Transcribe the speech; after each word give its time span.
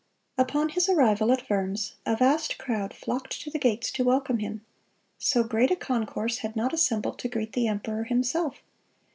(210) 0.39 0.49
Upon 0.57 0.69
his 0.69 0.89
arrival 0.89 1.31
at 1.31 1.47
Worms, 1.47 1.93
a 2.07 2.15
vast 2.15 2.57
crowd 2.57 2.91
flocked 2.91 3.39
to 3.39 3.51
the 3.51 3.59
gates 3.59 3.91
to 3.91 4.03
welcome 4.03 4.39
him. 4.39 4.65
So 5.19 5.43
great 5.43 5.69
a 5.69 5.75
concourse 5.75 6.39
had 6.39 6.55
not 6.55 6.73
assembled 6.73 7.19
to 7.19 7.29
greet 7.29 7.53
the 7.53 7.67
emperor 7.67 8.05
himself. 8.05 8.63